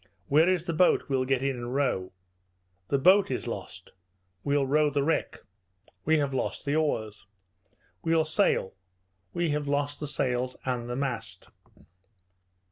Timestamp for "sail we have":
8.25-9.67